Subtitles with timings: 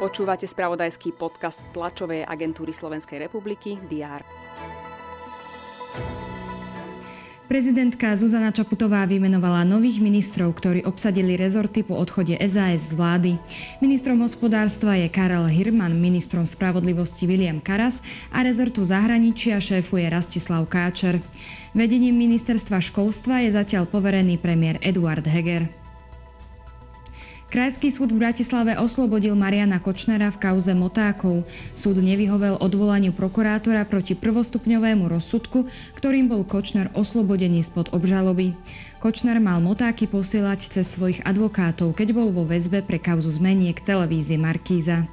[0.00, 4.24] Počúvate spravodajský podcast tlačovej agentúry Slovenskej republiky DR.
[7.50, 13.42] Prezidentka Zuzana Čaputová vymenovala nových ministrov, ktorí obsadili rezorty po odchode SAS z vlády.
[13.82, 21.18] Ministrom hospodárstva je Karel Hirman, ministrom spravodlivosti William Karas a rezortu zahraničia šéfuje Rastislav Káčer.
[21.74, 25.79] Vedením ministerstva školstva je zatiaľ poverený premiér Eduard Heger.
[27.50, 31.42] Krajský súd v Bratislave oslobodil Mariana Kočnera v kauze motákov.
[31.74, 35.66] Súd nevyhovel odvolaniu prokurátora proti prvostupňovému rozsudku,
[35.98, 38.54] ktorým bol Kočner oslobodený spod obžaloby.
[39.02, 44.38] Kočner mal motáky posielať cez svojich advokátov, keď bol vo väzbe pre kauzu zmeniek televízie
[44.38, 45.10] Markíza.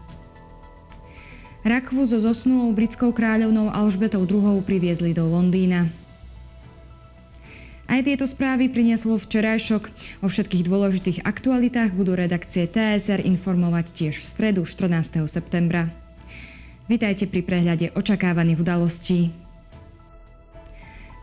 [1.66, 5.90] Rakvu so zosnulou britskou kráľovnou Alžbetou II priviezli do Londýna.
[7.88, 9.88] Aj tieto správy prinieslo včerajšok.
[10.20, 15.24] O všetkých dôležitých aktualitách budú redakcie TSR informovať tiež v stredu 14.
[15.32, 15.88] septembra.
[16.91, 19.32] Vitajte pri prehľade očakávaných udalostí.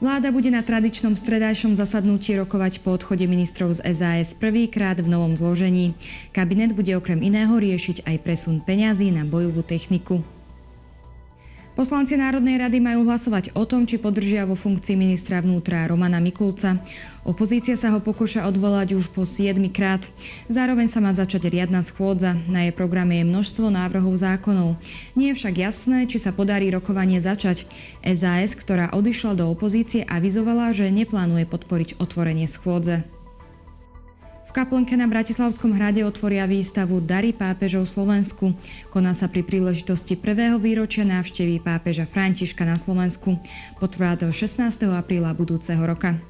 [0.00, 5.36] Vláda bude na tradičnom stredajšom zasadnutí rokovať po odchode ministrov z SAS prvýkrát v novom
[5.36, 5.92] zložení.
[6.32, 10.24] Kabinet bude okrem iného riešiť aj presun peňazí na bojovú techniku.
[11.74, 16.78] Poslanci Národnej rady majú hlasovať o tom, či podržia vo funkcii ministra vnútra Romana Mikulca.
[17.26, 19.98] Opozícia sa ho pokúša odvolať už po 7 krát.
[20.46, 22.38] Zároveň sa má začať riadna schôdza.
[22.46, 24.78] Na jej programe je množstvo návrhov zákonov.
[25.18, 27.66] Nie je však jasné, či sa podarí rokovanie začať.
[28.06, 33.02] SAS, ktorá odišla do opozície, avizovala, že neplánuje podporiť otvorenie schôdze.
[34.54, 38.54] Kaplnke na Bratislavskom hrade otvoria výstavu Dary pápežov Slovensku.
[38.86, 43.34] Koná sa pri príležitosti prvého výročia návštevy pápeža Františka na Slovensku.
[43.82, 44.62] Potrvá do 16.
[44.94, 46.22] apríla budúceho roka.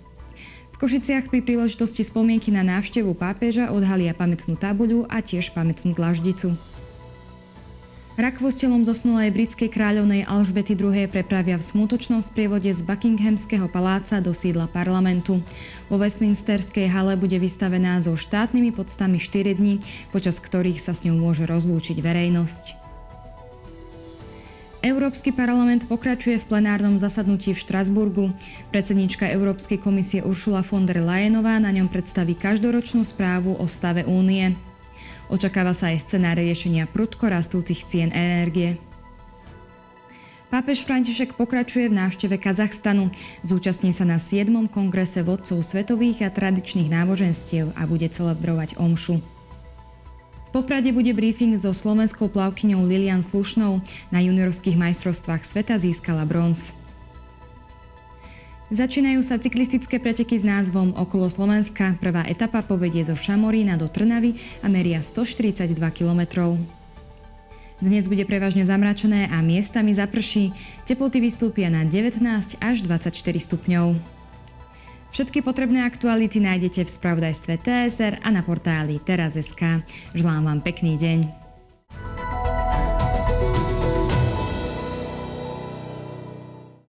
[0.72, 6.56] V Košiciach pri príležitosti spomienky na návštevu pápeža odhalia pamätnú tabuľu a tiež pamätnú dlaždicu.
[8.14, 14.22] Rakvu s telom zosnulej britskej kráľovnej Alžbety II prepravia v smutočnom sprievode z Buckinghamského paláca
[14.22, 15.42] do sídla parlamentu.
[15.90, 19.82] Vo Westminsterskej hale bude vystavená so štátnymi podstami 4 dní,
[20.14, 22.64] počas ktorých sa s ňou môže rozlúčiť verejnosť.
[24.86, 28.30] Európsky parlament pokračuje v plenárnom zasadnutí v Štrasburgu.
[28.70, 34.54] Predsednička Európskej komisie Uršula von der Leyenová na ňom predstaví každoročnú správu o stave únie.
[35.32, 38.76] Očakáva sa aj scenár riešenia prudko rastúcich cien energie.
[40.54, 43.10] Pápež František pokračuje v návšteve Kazachstanu.
[43.42, 44.70] Zúčastní sa na 7.
[44.70, 49.18] kongrese vodcov svetových a tradičných náboženstiev a bude celebrovať omšu.
[49.18, 53.82] V Poprade bude briefing so slovenskou plavkyňou Lilian Slušnou.
[54.14, 56.70] Na juniorských majstrovstvách sveta získala bronz.
[58.74, 61.94] Začínajú sa cyklistické preteky s názvom Okolo Slovenska.
[62.02, 66.58] Prvá etapa povedie zo Šamorína do Trnavy a meria 142 km.
[67.78, 70.50] Dnes bude prevažne zamračené a miestami zaprší.
[70.90, 72.18] Teploty vystúpia na 19
[72.58, 73.94] až 24 stupňov.
[75.14, 79.86] Všetky potrebné aktuality nájdete v spravodajstve TSR a na portáli teraz.sk.
[80.18, 81.43] Želám vám pekný deň.